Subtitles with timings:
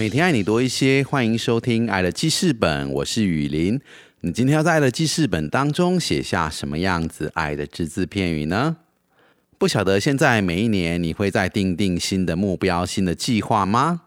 [0.00, 3.78] 每天爱你多一些，欢迎收听《爱的记事本》，我是雨林。
[4.22, 8.78] 你今天要在《爱的记事本》当中写下什么样子爱的只字片语呢？
[9.58, 14.04] 不晓得现在每一年你会再定定新的目标、新的计划吗？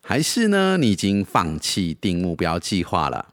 [0.00, 3.30] 还是呢，你已经放弃定目标计划了？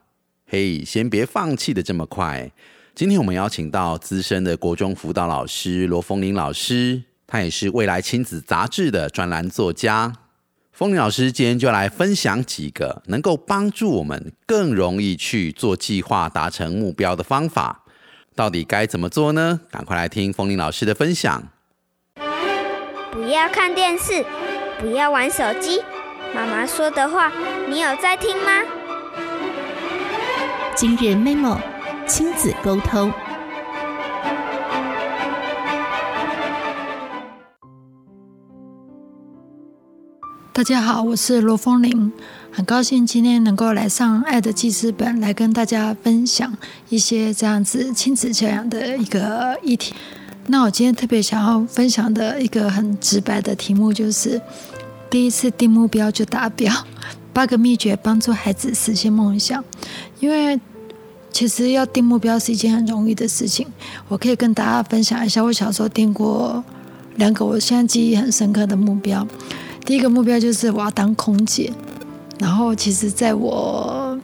[0.48, 2.50] 嘿，先别放弃的这么快。
[2.92, 10.12] 今天我们邀请到资深的国中辅导老师罗凤玲老师，他也是未来亲子杂志的专栏作家。
[10.80, 17.84] 风铃老师今天就来分享几个能够帮助我们更容易去做计划、达成目标的方法。
[18.34, 19.60] 到底该怎么做呢？
[19.70, 21.42] 赶快来听风铃老师的分享。
[23.12, 24.24] 不要看电视，
[24.80, 25.82] 不要玩手机。
[26.34, 27.30] 妈妈说的话，
[27.68, 28.50] 你有在听吗？
[30.74, 31.58] 今日 memo
[32.06, 33.12] 亲子沟通。
[40.60, 42.12] 大家好，我是罗风玲，
[42.52, 46.54] 很高兴今天能够来上《爱的记事本》，来跟大家分享
[46.90, 49.94] 一些这样子亲子教养的一个议题。
[50.48, 54.38] 那我今天特别想要分享的一个很直白的题目，就是
[55.08, 56.70] 第一次定目标就达标，
[57.32, 59.64] 八个秘诀帮助孩子实现梦想。
[60.18, 60.60] 因为
[61.32, 63.66] 其实要定目标是一件很容易的事情，
[64.08, 66.62] 我可以跟大家分享一下，我小时候定过
[67.16, 69.26] 两个我现在记忆很深刻的目标。
[69.84, 71.72] 第一个目标就是我要当空姐，
[72.38, 74.16] 然后其实在我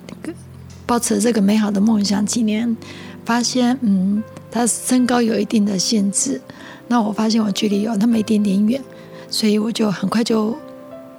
[0.87, 2.77] 抱持这个美好的梦想几年，
[3.25, 6.41] 发现嗯，他身高有一定的限制，
[6.87, 8.81] 那我发现我距离有那么一点点远，
[9.29, 10.57] 所以我就很快就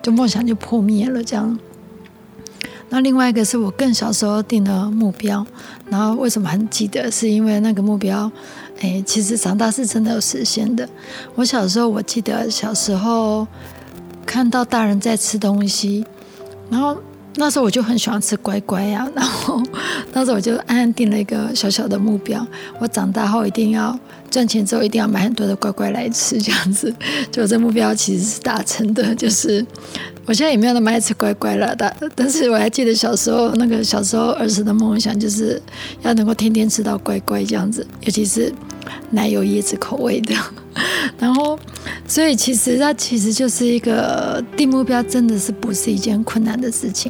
[0.01, 1.59] 就梦想就破灭了这样。
[2.89, 5.45] 那另外一个是我更小时候定的目标，
[5.89, 7.11] 然后为什么很记得？
[7.11, 8.31] 是因为那个目标，
[8.79, 10.87] 哎，其实长大是真的有实现的。
[11.35, 13.45] 我小时候我记得小时候。
[14.27, 16.05] 看到大人在吃东西，
[16.69, 16.95] 然后
[17.35, 19.59] 那时候我就很喜欢吃乖乖呀， 然后
[20.11, 22.45] 那时候我就暗暗定了一个小小的目标，
[22.77, 23.97] 我长大后一定要
[24.29, 26.93] 赚钱之后一定要买很多的乖乖来吃，这样子，
[27.31, 29.65] 就这目标其实是达成的，就是
[30.27, 35.59] 我现在也没有那么爱吃乖乖了，但但是我还记得小时候那个小时候儿时的梦想就是
[36.01, 38.53] 要能够天天吃到乖乖这样子，尤其是
[39.09, 40.35] 奶油椰子口味的。
[41.17, 41.57] 然后，
[42.05, 47.09] 所以其实它其实就是一个定目标，真的是不是一件困难的事情。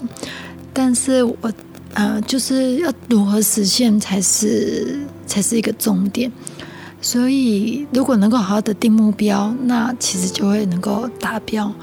[0.72, 1.36] 但是我
[1.96, 6.32] 呃，就是要如何实现才是才是一个重点。
[7.02, 11.74] 所以如果能够好好的定目标，那其实就会能够达标。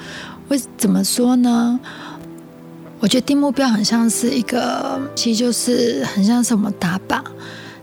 [0.49, 1.79] 为怎么说呢？
[3.01, 7.21] 我觉得定目标很像是一个，其实就是很像是我们打靶。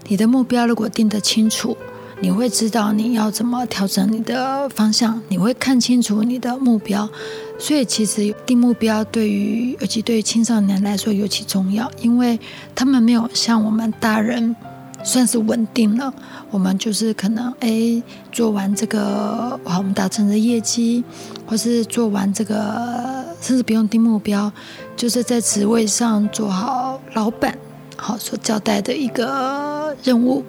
[0.08, 1.76] 你的目标如果定得清楚。
[2.24, 7.10] 你会知道你要怎么调整你的方向，你会看清楚你的目标，
[7.58, 12.40] 所以其实定目标对于尤其对于青少年来说尤其重要，因为
[12.76, 14.56] 他们没有像我们大人
[15.04, 16.14] 算是稳定了，
[16.50, 18.02] 我们就是可能哎
[18.32, 21.04] 做完这个好，我们达成的业绩，
[21.46, 24.52] 或是做完这个，甚至不用定目标，
[24.96, 27.58] 就是在职位上做好老板
[27.98, 30.44] 好所交代的一个任务。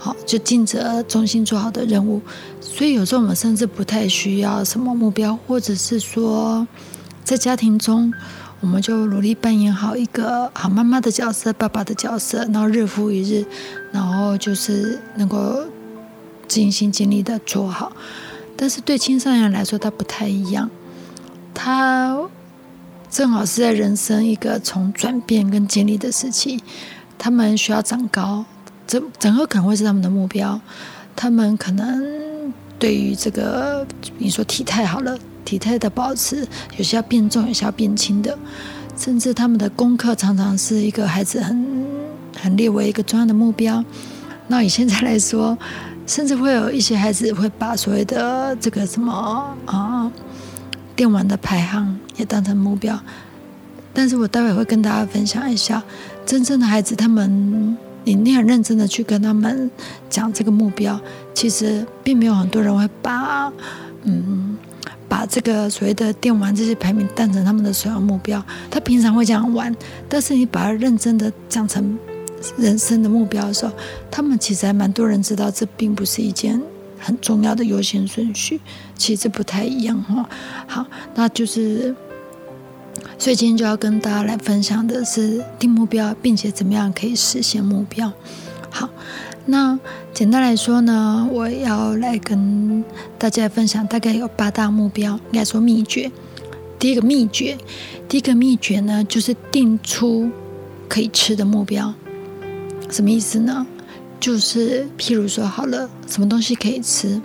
[0.00, 2.22] 好，就尽责、忠心做好的任务。
[2.60, 6.64] 所以有时候我们甚至不太需要什么目标，或者是说，
[7.24, 8.12] 在家庭中，
[8.60, 13.44] 我们就努力扮演好一个好妈妈的角色、爸爸的角色，然后日复一日，
[13.92, 15.64] 然后就是能够
[16.48, 17.92] 尽心尽力的做好。
[18.56, 20.68] 但是对青少年来说，他不太一样，
[21.54, 22.18] 他
[23.08, 26.60] 正好是在人生一个从转变跟经历的时期，
[27.16, 28.44] 他们需要长高。
[28.88, 30.60] 整整个可能会是他们的目标，
[31.14, 35.16] 他们可能对于这个你说体态好了，
[35.48, 36.46] 体态的保持，
[36.76, 38.36] 有些要变重，有些要变轻的，
[38.98, 41.86] 甚至他们的功课常常是一个孩子很
[42.38, 43.82] 很列为一个重要的目标。
[44.48, 45.56] 那以现在来说，
[46.06, 50.12] 甚至会有一些孩子会把所谓的这个什么啊
[50.94, 53.00] 电玩的排行也当成目标。
[53.94, 55.82] 但是我待会会跟大家分享一下，
[56.26, 57.74] 真正的孩子他们。
[58.04, 59.70] 你你很认真的去跟他们
[60.08, 60.98] 讲这个目标，
[61.34, 63.52] 其实并没有很多人会把，
[64.04, 64.47] 嗯，
[65.18, 68.40] 把这个所谓的电玩这些排名当成他们的首要目标。
[68.70, 69.74] 他平常会这样玩，
[70.08, 71.98] 但是你把它认真的讲成
[72.56, 73.72] 人生的目标的时候，
[74.12, 76.62] 他们其实还蛮多人知道这并不是一件
[77.00, 78.60] 很重要的优先顺序。
[78.96, 80.28] 其实不太一样哈。
[80.68, 80.86] 好，
[81.16, 81.92] 那就是。
[83.18, 88.12] 所以今天就要跟大家来分享的是定目标，并且怎么样可以实现目标。
[88.70, 88.88] 好，
[89.46, 89.76] 那
[90.18, 92.82] 简单来说呢，我要来跟
[93.16, 96.10] 大家分享，大概有八大目标，应该说秘诀。
[96.76, 97.56] 第一个秘诀，
[98.08, 100.28] 第一个秘诀呢，就是定出
[100.88, 101.94] 可以吃的目标。
[102.90, 103.64] 什么意思呢？
[104.18, 107.22] 就是譬如说，好了，什么东西可以吃？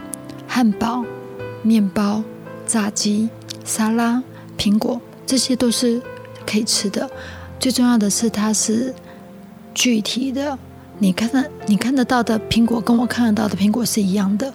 [0.47, 1.03] 汉堡、
[1.63, 2.23] 面包、
[2.67, 3.27] 炸鸡、
[3.65, 4.21] 沙拉、
[4.55, 5.01] 苹果。
[5.25, 5.99] 这些都是
[6.45, 7.09] 可以吃的，
[7.59, 8.93] 最重要的是它是
[9.73, 10.59] 具体的。
[11.03, 14.53] 你看的你看得到的苹果跟我看得到的苹果是一样的，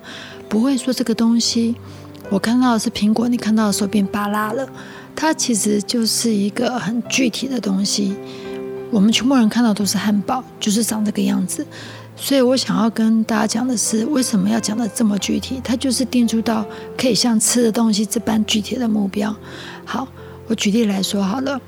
[0.49, 1.77] 不会说这个东西
[2.31, 4.67] 我看到的是苹果，你看到的时候变巴拉了。
[5.15, 8.17] 它其实就是一个很具体的东西。
[8.91, 11.67] 我们全部人看到都是汉堡，就是长这个样子。
[12.17, 15.61] 所以我想要跟大家讲的是，为什么要讲的这么具体？
[15.63, 16.65] 它就是定住到
[16.97, 19.37] 可以像吃的东西这般具体的目标。
[19.85, 20.09] 好。
[20.47, 21.61] 我举例来说好了，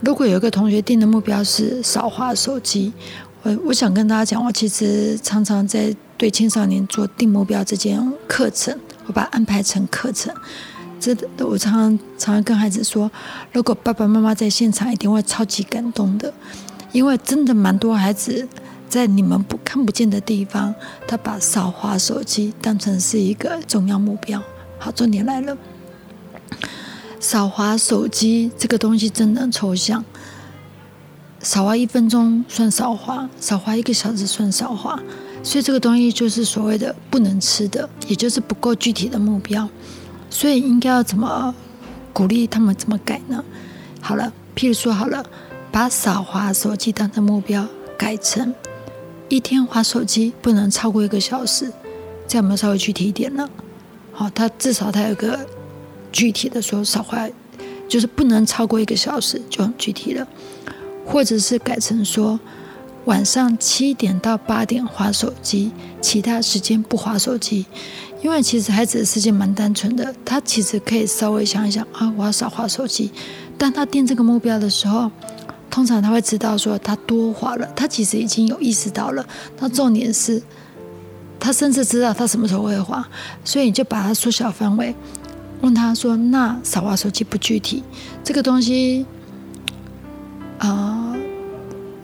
[0.00, 2.90] 如果有一个同学定的目标是少花手机，
[3.42, 10.32] 我我想跟大家讲，我其实常常在对青少年做定目标这件课程，我把它安排成课程。
[11.00, 13.10] 这我常常常常跟孩子说，
[13.52, 16.32] 如果爸爸妈妈在现场，一定会超级感动的，
[16.92, 18.46] 因为真的蛮多孩子
[18.88, 20.72] 在你们不看不见的地方，
[21.08, 24.40] 他把少滑手机当成是一个重要目标。
[24.78, 25.58] 好，重点来了。
[27.18, 30.04] 少滑手机这个东西真的抽象，
[31.42, 34.98] 少花一分钟算少花，少花一个小时算少花，
[35.42, 39.68] 所以这个东西就是所谓的不能吃的，也就是不够具体的目标。
[40.30, 41.54] 所以应该要怎么
[42.12, 43.44] 鼓励他们怎么改呢？
[44.00, 45.24] 好了，譬如说好了，
[45.70, 47.66] 把少花手机当成目标，
[47.98, 48.54] 改成
[49.28, 51.72] 一天花手机不能超过一个小时，
[52.26, 53.48] 这样我们稍微具体一点呢？
[54.12, 55.38] 好，他至少他有个。
[56.12, 57.26] 具体的说，少花
[57.88, 60.28] 就是不能超过一个小时，就很具体了。
[61.04, 62.38] 或者是改成说，
[63.04, 67.66] 晚上七点到八点划手机，其他时间不划手机。
[68.22, 73.10] 因为其实孩子的世界蛮单纯的，他其实可以稍微想一想啊，我要少划手机。
[73.58, 75.10] 当他定这个目标的时候，
[75.68, 79.26] 通常他会知道说他多划了，他其实已经有意识到了。
[79.58, 80.40] 那重点是，
[81.40, 83.04] 他甚至知道他什么时候会划，
[83.44, 84.94] 所以你就把它缩小范围。
[85.60, 87.82] 问他说：“那少划手机不具体，
[88.22, 89.04] 这个东西
[90.68, 91.14] 啊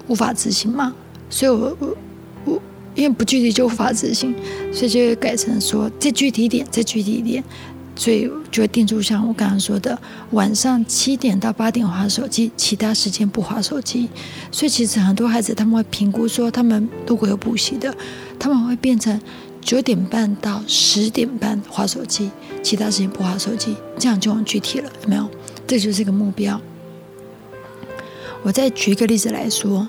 [0.06, 0.94] 无法执行嘛？
[1.31, 1.96] 所以我我
[2.44, 2.62] 我
[2.94, 4.34] 因为不具体就无法执行，
[4.72, 7.44] 所以就会改成说再具体一点，再具体一点，
[7.94, 9.99] 所以就会定出像我刚刚说的，
[10.31, 14.08] 晚上七点到八点划手机，其他时间不划手机。
[14.50, 17.94] 所以其实很多孩子他们会评估说，他们如果有补习的，
[18.38, 19.20] 他们会变成。”
[19.61, 22.31] 九点半到十点半划手机，
[22.62, 25.28] 其他时间不划手机，这样就很具体了，有没有？
[25.66, 26.58] 这就是一个目标。
[28.43, 29.87] 我再举一个例子来说，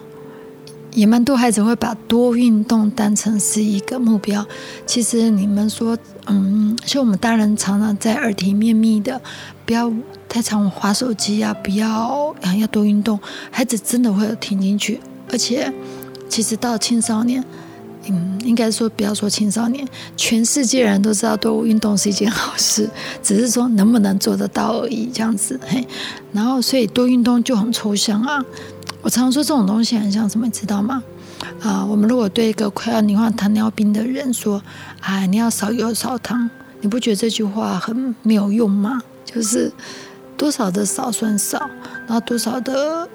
[0.94, 4.46] 也蛮多孩子会把多运动当成是一个目标。
[4.86, 9.22] 其实你们说，嗯，像我们大人常常在耳提面命的，
[9.66, 9.92] 不要
[10.28, 13.20] 太常划手机啊，不要啊，要多运动，
[13.52, 15.00] 孩子真的会有听进去。
[15.32, 15.72] 而且，
[16.28, 17.44] 其实到青少年。
[18.10, 19.88] 嗯，应该说不要说青少年，
[20.18, 22.90] 全世界人都知道多运动是一件好事，
[23.22, 25.10] 只是说能不能做得到而已。
[25.14, 25.88] 这样子，嘿，
[26.34, 28.44] 然后所以多运动就很抽象啊。
[29.02, 31.02] 我常说这种东西很像什么，知道吗？
[31.62, 34.62] 啊，我们如果对一个快要罹患糖尿病的人说
[35.02, 36.50] ：“哎，你要少油少糖”，
[36.82, 39.02] 你不觉得这句话很没有用吗？
[39.24, 39.72] 就是
[40.36, 41.60] 多少的少算少，
[42.08, 43.08] 然后多少的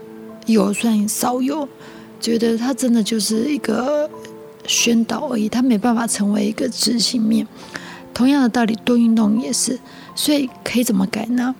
[0.46, 1.68] 油算少油，
[2.20, 4.08] 觉得它真的就是一个。
[4.66, 7.46] 宣导而已，它没办法成为一个执行面。
[8.12, 9.78] 同样的道理，多运动也是。
[10.14, 11.54] 所以可以怎么改呢？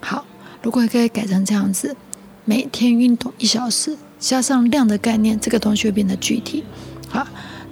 [0.00, 0.24] 好，
[0.62, 1.96] 如果可以改成这样子：
[2.44, 6.64] 每天运动一小时，加上量的概念，这个东西会变得具体。
[7.08, 7.26] 好，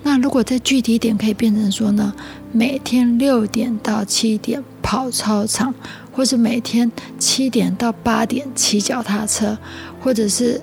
[0.04, 2.14] 那如果再具体一点，可以变成说呢：
[2.52, 5.75] 每天六点到七点跑操场，
[6.12, 9.59] 或是每天七点到八点骑脚踏车，
[10.00, 10.62] 或者是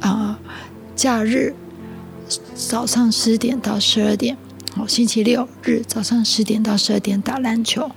[0.00, 0.38] 啊，
[0.94, 1.54] 假日。
[2.56, 4.36] 早上十点到十二点，
[4.74, 7.90] 好，星期六日早上十点到十二点打篮球，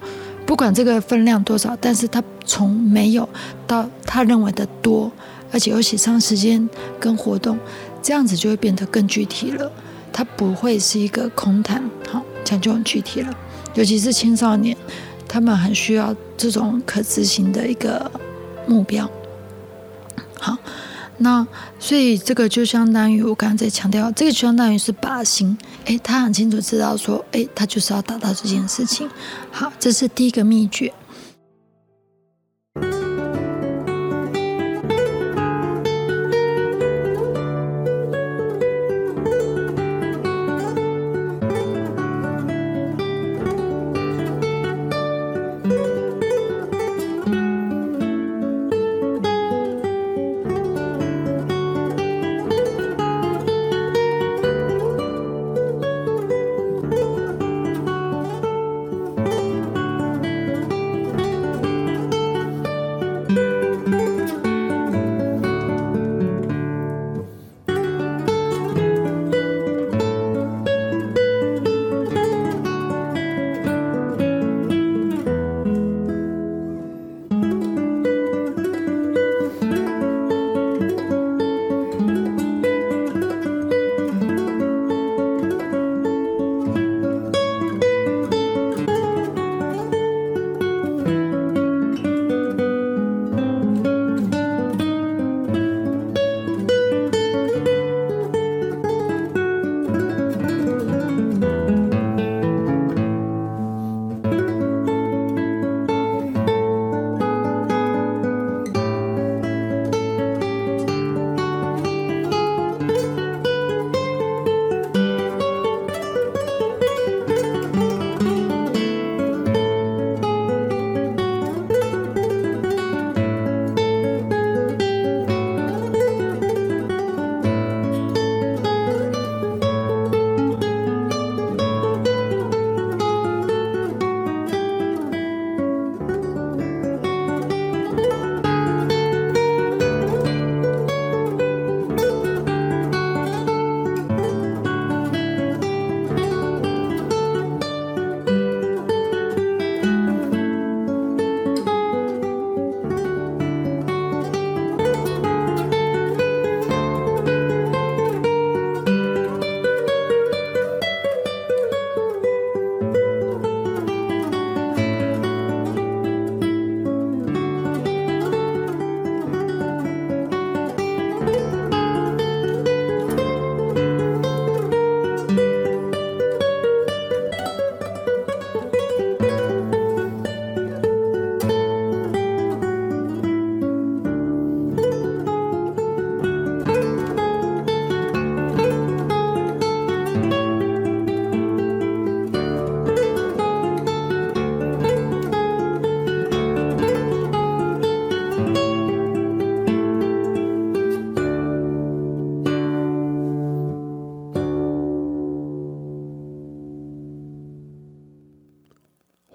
[0.45, 3.27] 不管这个分量多少，但是他从没有
[3.65, 5.11] 到他认为的多，
[5.51, 7.57] 而且有写上时间跟活动，
[8.03, 9.71] 这样子就会变得更具体了。
[10.11, 13.33] 它不会是一个空谈，好，这样就很具体了。
[13.75, 14.75] 尤其是青少年，
[15.27, 18.11] 他们很需要这种可执行的一个
[18.67, 19.09] 目标。
[20.37, 20.57] 好，
[21.19, 21.45] 那
[21.79, 25.57] 所以这个就相当于我刚刚在强调，这个就相当于是靶心。
[25.85, 29.09] 诶，他很清楚知道说，诶，他就是要达到这件事情。
[29.51, 30.93] 好，这是第一个秘诀。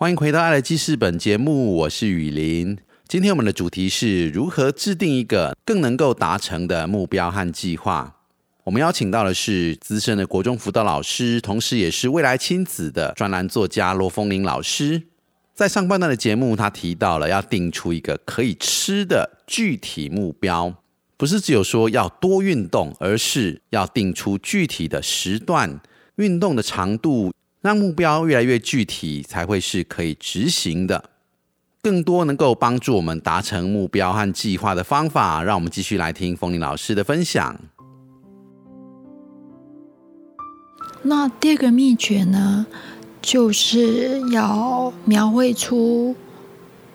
[0.05, 2.77] 欢迎回到《爱的记事本》节目，我是雨林。
[3.09, 8.15] 今天我们的主题是如何制定一个更能够达成的目标和计划。
[8.65, 15.05] 我们邀请到的是资深的国中辅导老师，同时也是未来亲子的专栏作家罗凤玲老师。
[15.55, 20.75] 在上半段的节目，他提到了要定出一个可以吃的具体目标，
[21.17, 25.81] 不是只有说要多运动，而是要定出具体的时段、
[26.17, 27.33] 运动的长度。
[27.65, 31.09] 让目标越来越具体，才会是可以执行的。
[31.81, 37.59] 更多能够帮助我们达成目标和计划的方法，让我们继续来听冯林老师的分享。
[41.05, 42.67] 那第二个秘诀呢，
[43.23, 46.15] 就是要描绘出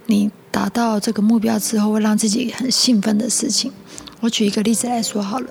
[0.06, 3.72] 你达到这个目标之后会让自己很兴奋的事情。
[4.20, 5.48] 我举一个例子来说好了，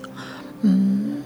[0.61, 1.21] 嗯，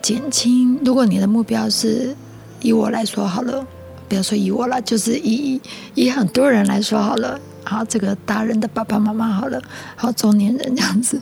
[0.00, 0.78] 减轻。
[0.84, 2.14] 如果你的目标是
[2.60, 3.66] 以我来说好了，
[4.08, 5.60] 不要说以我了，就是以
[5.94, 7.40] 以很多人来说好了。
[7.68, 9.60] 好，这个大人的爸爸妈妈好了，
[9.96, 11.20] 好中年人这样子，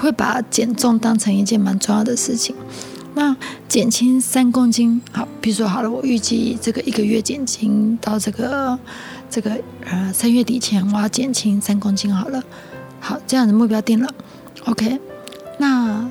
[0.00, 2.52] 会把减重当成一件蛮重要的事情。
[3.14, 3.36] 那
[3.68, 8.76] 减轻三公斤，好，比如说好了，我预计这个一个月减轻到这个
[9.30, 12.42] 这个呃三月底前，我要减轻三公斤好了。
[12.98, 14.08] 好，这样的目标定了
[14.66, 14.98] ，OK。
[15.58, 16.10] 那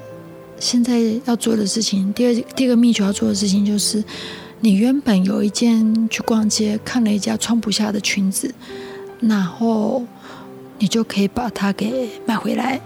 [0.59, 4.01] 现在要做的事情，第二第二个秘诀要做的事情就是。
[4.59, 8.53] 你原本有一件去逛街看了一家穿不下的裙子，
[9.19, 10.03] 然后
[10.79, 12.81] 你就可以把它给买回来，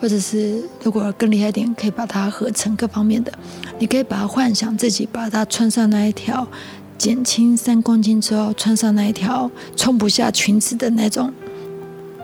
[0.00, 3.30] 或者是如果更厉害一点，可以把它合成各方面的。
[3.78, 6.48] 你可以把它幻想自己把它穿上那一条
[6.96, 11.32] 减轻三公斤之后，穿上那一条穿不下裙子的那种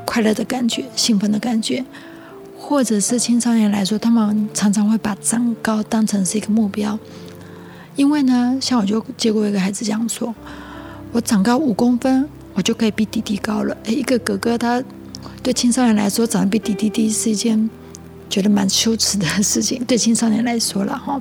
[0.06, 1.84] 快乐的感觉、兴奋的感觉，
[2.58, 6.98] 或者是青少年来说，他们常常会把长高当成是一个目标。
[7.96, 10.34] 因为呢，像我就接过一个孩子这样说
[11.12, 14.82] ：“我长高五公分，我就可以比弟弟高了。”诶，一个哥哥他
[15.42, 17.68] 对青少年来说，长得比弟弟低是一件
[18.28, 19.82] 觉得蛮羞耻的 事情。
[19.84, 21.20] 对青少年来说了哈。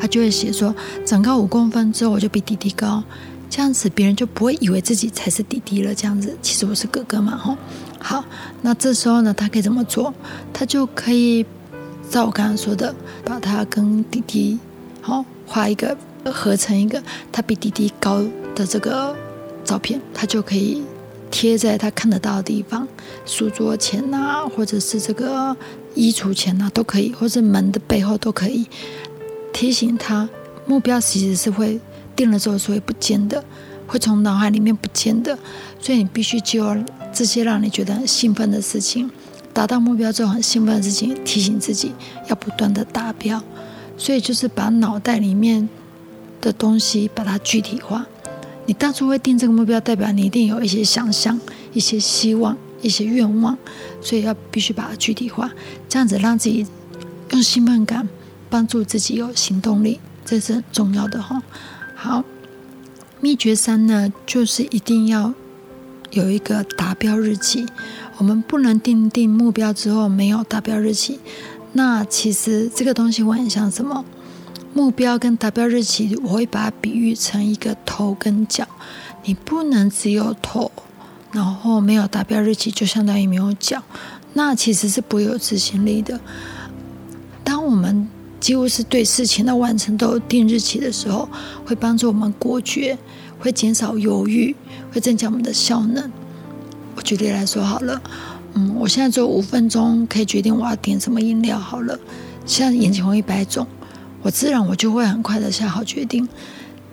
[0.00, 3.04] 他就会写说，长高五公分之后我就比弟弟高，
[3.50, 5.94] 这样子别人就不会以为自己才是弟弟了。
[5.94, 7.54] 这样子，其实我是哥哥嘛，吼。
[7.98, 8.24] 好，
[8.62, 10.14] 那这时候呢，他可以怎么做？
[10.54, 11.44] 他就可以
[12.08, 12.94] 照我刚刚说的，
[13.26, 14.58] 把他跟弟弟，
[15.02, 17.02] 好画一个合成一个
[17.32, 18.22] 他比弟弟高
[18.54, 19.16] 的这个
[19.64, 20.80] 照片，他就可以
[21.28, 22.86] 贴在他看得到的地方，
[23.26, 25.56] 书桌前呐，或者是这个
[25.96, 28.68] 衣橱前呐，都可以，或者门的背后都可以。
[29.52, 30.28] 提醒他，
[30.66, 31.80] 目标其实是会
[32.14, 33.42] 定了之后是会不见的，
[33.88, 35.36] 会从脑海里面不见的，
[35.80, 36.64] 所以你必须就
[37.12, 39.10] 这些让你觉得很兴奋的事情，
[39.52, 41.92] 达到目标之后很兴奋的事情，提醒自己
[42.28, 43.42] 要不断的达标。
[44.00, 45.68] 所以就是把脑袋里面
[46.40, 48.06] 的东西把它具体化。
[48.64, 51.38] 你当初会定这个目标，代表你一定有一些想象、
[51.74, 53.58] 一些希望、一些愿望，
[54.00, 55.50] 所以要必须把它具体化，
[55.86, 56.66] 这样子让自己
[57.32, 58.08] 用兴奋感。
[58.48, 61.40] 帮助自己有行动力，这是很重要的哈。
[61.94, 62.24] 好，
[63.20, 65.32] 秘诀三呢，就是一定要
[66.10, 67.64] 有一个达标日期。
[68.16, 71.20] 我们不能定定目标之后没有达标日期。
[71.72, 74.04] 那其实这个东西我很像什么？
[74.72, 78.66] 目标跟达标日期，我会把它比喻成一个头跟脚。
[79.24, 80.70] 你不能只有头，
[81.32, 83.82] 然后没有达标日期，就相当于没有脚。
[84.34, 86.18] 那其实是不会有执行力的。
[87.42, 88.08] 当我们
[88.38, 91.28] 几乎是对事情的完成都有定日期的时候，
[91.66, 92.96] 会帮助我们果决，
[93.40, 94.54] 会减少犹豫，
[94.92, 96.10] 会增加我们的效能。
[96.94, 98.00] 我举例来说好了，
[98.54, 101.98] 嗯，我现在只有五分钟可以决定我要点什么饮料好了。
[102.44, 103.66] 现在眼前有一百种，
[104.22, 106.28] 我自然我就会很快的下好决定。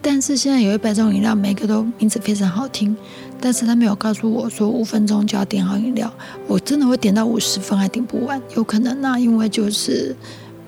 [0.01, 2.95] 但是现在有一百种饮料，每个都名字非常好听，
[3.41, 6.13] 但是他没有告诉我说五分钟就要点好饮料，
[6.47, 10.15] 我真的会点到五十分还点不完，有可能那因为就是。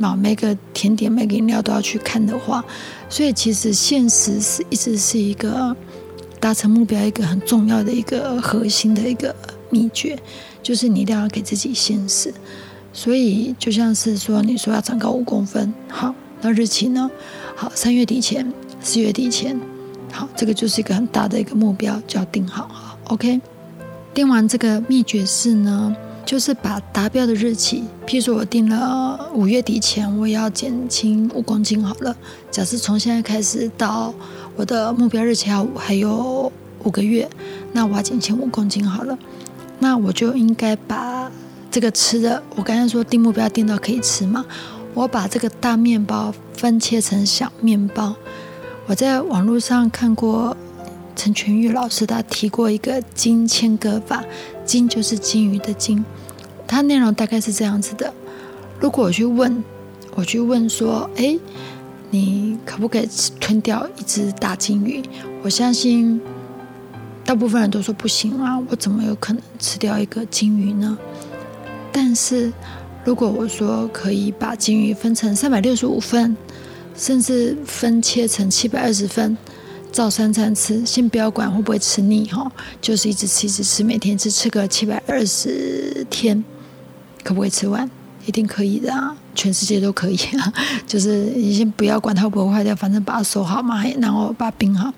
[0.01, 2.63] 那每个甜点、每个饮料都要去看的话，
[3.09, 5.75] 所以其实现实是一直是一个
[6.39, 9.35] 达成目标一个很重要的一个核心的一个
[9.69, 10.17] 秘诀，
[10.62, 12.34] 就是你一定要给自己限时。
[12.91, 17.10] 所以就像是说，你说要长高五公分，好，那日期呢？
[17.55, 18.51] 好，三月底前、
[18.82, 19.60] 四月底前，
[20.12, 22.97] 好，这个就是一个很大的一个目标，就要定好。
[23.05, 23.39] ，OK。
[24.12, 25.95] 定完这个秘诀是呢？
[26.25, 32.15] 就是把达标的日期，譬如说我定了五月底前，我要减轻五公斤好了。
[32.51, 34.13] 假设从现在开始到
[34.55, 36.51] 我的目标日期还还有
[36.84, 37.27] 五个月，
[37.71, 39.17] 那我要减轻五公斤好了。
[39.79, 41.31] 那我就应该把
[41.71, 44.45] 这个吃的，我刚才说定目标定到可以吃嘛，
[44.93, 48.15] 我把这个大面包分切成小面包。
[48.87, 50.57] 我在网络上看过
[51.15, 54.23] 陈全玉老师他提过一个金切割法，
[54.65, 56.03] 金就是金鱼的金。
[56.67, 58.13] 它内容大概是这样子的：
[58.79, 59.63] 如果我去问，
[60.15, 61.37] 我去问说，哎，
[62.09, 63.07] 你可不可以
[63.39, 65.03] 吞掉一只大金鱼？
[65.43, 66.19] 我相信
[67.29, 70.97] 大部分人都说不行啊，我怎么有可能吃掉一个金鱼呢？
[71.91, 72.51] 但是
[73.05, 76.35] 如果我说可以把金鱼分成三百六十五份，
[76.97, 79.37] 甚至分切成七百二十份，
[79.91, 86.43] 照三餐吃，先不要管会不会吃腻哈，就是一直吃一直吃，每天只吃个七百二十天。
[87.23, 87.87] 可不可以吃完？
[88.25, 89.15] 一定可以的啊！
[89.35, 90.51] 全世界都可以啊！
[90.87, 94.91] 就是你先不要管它会不会坏掉，反正把它收好嘛，然后把它冰好。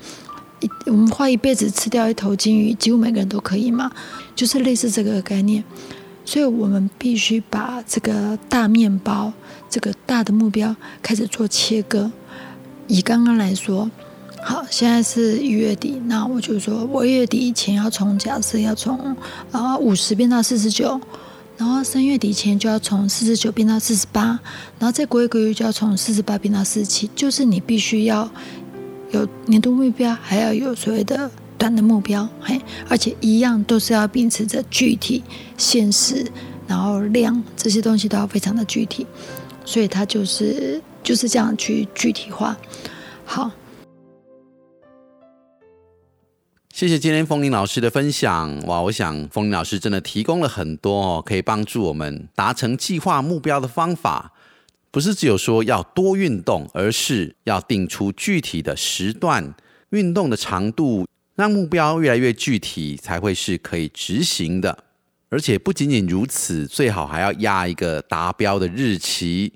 [0.85, 3.91] 我们花一辈子吃掉一头金鱼，几乎每个人都可以嘛，
[4.35, 5.63] 就是类似这个概念。
[6.23, 9.33] 所以我们必须把这个大面包、
[9.69, 12.11] 这个大的目标开始做切割。
[12.87, 13.89] 以刚刚来说，
[14.43, 19.15] 好，现在是一月底，那我就说我月底以前要从假设要从
[19.51, 20.99] 啊五十变到四十九。
[21.57, 24.39] 然后三月底前就要从四十九变到四十八，
[24.79, 28.27] 然后再过一个月就要从四十八变到四十七，就是你必须要
[29.11, 35.21] 有年度目标，还要有所谓的短的目标，嘿，而且一样都是要秉持着具体、
[35.57, 36.25] 现实，
[36.67, 39.05] 然后量这些东西都要非常的具体，
[39.65, 42.57] 所以它就是就是这样去具体化，
[43.25, 43.51] 好。
[46.73, 48.81] 谢谢今天风铃老师的分享哇！
[48.81, 54.31] 我想风铃老师真的提供了很多哦，可以帮助我们达成计划目标的方法。
[54.91, 59.55] 不是只有说要多运动，而是要定出具体的时段，
[59.91, 64.83] 运动的长度，让目标越来越具体，才会是可以执行的。
[65.29, 69.53] 而且不仅仅如此，最好还要压一个达标的日期。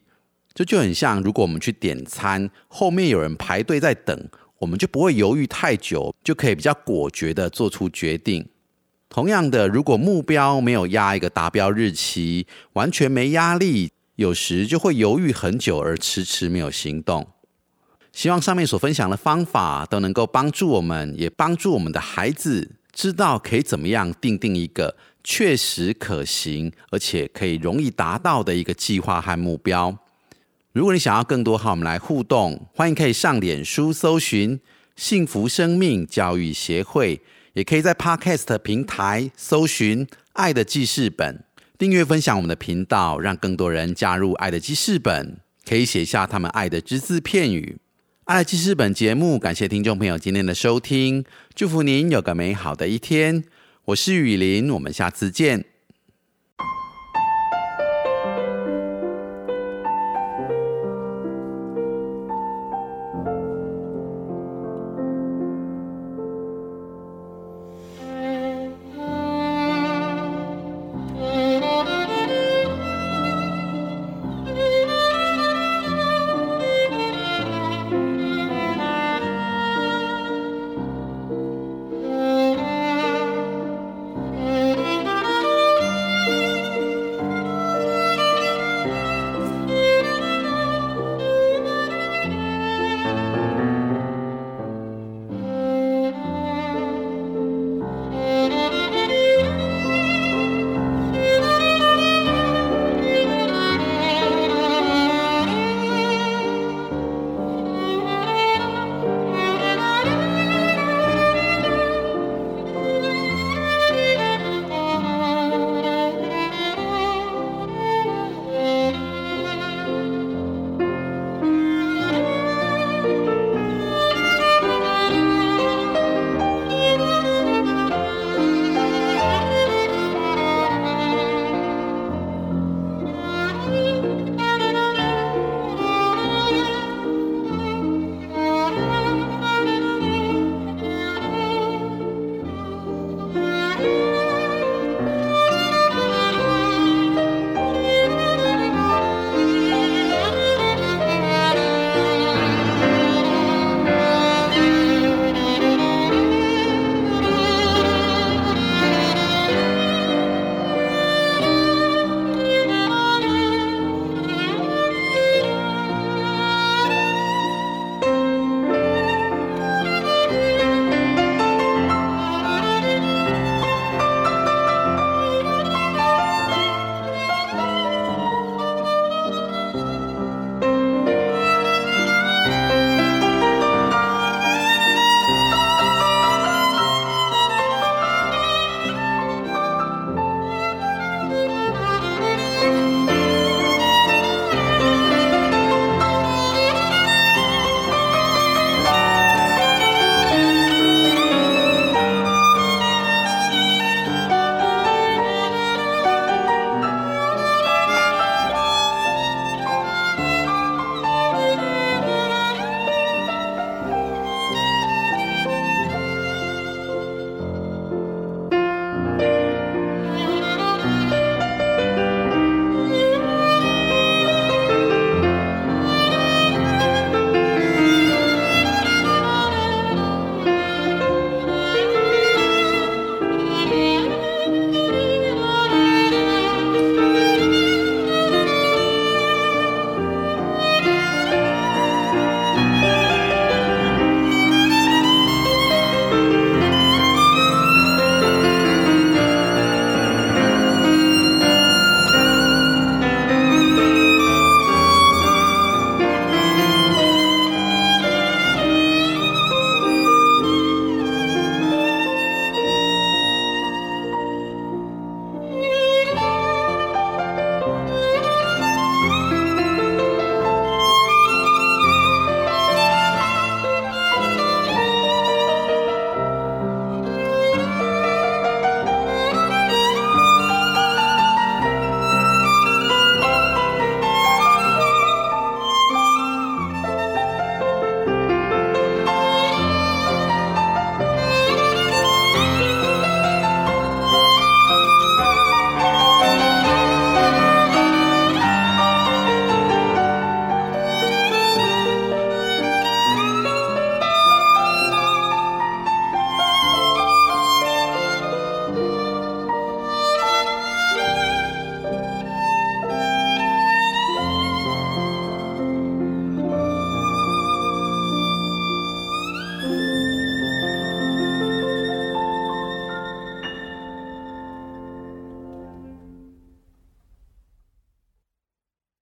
[0.53, 4.17] 这就很像，如果我们去点餐，后面有人排队在等，
[4.59, 8.47] 我们就不会犹豫太久，就可以比较果决的做出决定。
[9.09, 17.27] 同样的，如果目标没有压一个达标日期，完全没压力，有时就会犹豫很久而迟迟没有行动。
[18.11, 29.97] 希望上面所分享的方法都能够帮助我们，也帮助我们的孩子知道可以怎么样定定一个确实可行，而且可以容易达到的一个计划和目标。
[30.71, 34.59] 如果你想要更多和我们来互动，欢迎可以上脸书搜寻
[34.95, 37.21] “幸福生命教育协会”，
[37.53, 41.44] 也可以在 Podcast 平台搜寻“爱的记事本”，
[41.77, 47.77] 订阅分享我们的频道，让更多人加入“爱的记事本”，可以写下他们爱的只字片语。
[48.23, 53.43] 爱的记事本节目，感谢听众朋友今天的收听，祝福您有个美好的一天。
[53.85, 55.74] 我是雨林，我们下次见。